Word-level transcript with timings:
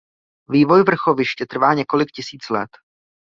Vývoj 0.49 0.83
vrchoviště 0.83 1.45
trvá 1.45 1.73
několik 1.73 2.11
tisíc 2.11 2.49
let. 2.49 2.69